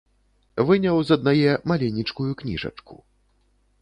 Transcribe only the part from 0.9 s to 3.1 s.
з аднае маленечкую кніжачку.